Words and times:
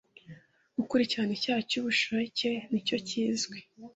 gukurikirana 0.77 1.33
icyaha 1.37 1.61
cy 1.69 1.77
ubushoreke 1.81 2.49
n 2.71 2.73
icyo 2.81 2.97
kizwi 3.07 3.57